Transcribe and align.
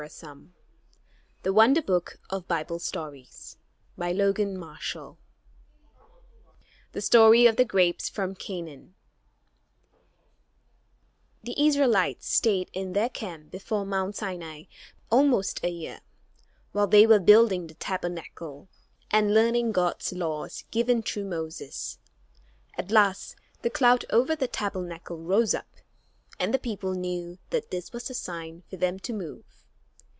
[Illustration: 0.01 0.55
God 1.43 1.75
fed 1.75 1.75
them 1.75 1.75
day 1.75 1.81
by 2.47 2.63
day 2.63 2.73
with 2.73 3.57
manna] 3.99 5.15
THE 6.93 7.01
STORY 7.01 7.45
OF 7.45 7.55
THE 7.55 7.65
GRAPES 7.65 8.09
FROM 8.09 8.33
CANAAN 8.33 8.95
The 11.43 11.63
Israelites 11.67 12.27
stayed 12.27 12.71
in 12.73 12.93
their 12.93 13.09
camp 13.09 13.51
before 13.51 13.85
Mount 13.85 14.15
Sinai 14.15 14.63
almost 15.11 15.63
a 15.63 15.69
year, 15.69 15.99
while 16.71 16.87
they 16.87 17.05
were 17.05 17.19
building 17.19 17.67
the 17.67 17.75
Tabernacle 17.75 18.69
and 19.11 19.35
learning 19.35 19.71
God's 19.71 20.11
laws 20.13 20.63
given 20.71 21.03
through 21.03 21.25
Moses. 21.25 21.99
At 22.75 22.89
last 22.89 23.35
the 23.61 23.69
cloud 23.69 24.05
over 24.09 24.35
the 24.35 24.47
Tabernacle 24.47 25.19
rose 25.19 25.53
up, 25.53 25.69
and 26.39 26.51
the 26.51 26.57
people 26.57 26.95
knew 26.95 27.37
that 27.51 27.69
this 27.69 27.93
was 27.93 28.07
the 28.07 28.15
sign 28.15 28.63
for 28.67 28.77
them 28.77 28.97
to 29.01 29.13
move. 29.13 29.45